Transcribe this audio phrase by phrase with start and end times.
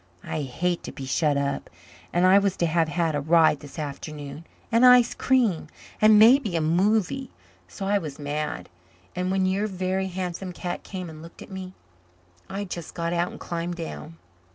[0.23, 1.69] I hate to be shut up.
[2.11, 5.67] And I was to have had a ride this afternoon and ice cream
[6.01, 7.29] and maybe a movie.
[7.67, 8.67] So I was mad.
[9.15, 11.75] And when your Very Handsome Cat came and looked at me
[12.49, 14.17] I just got out and climbed down."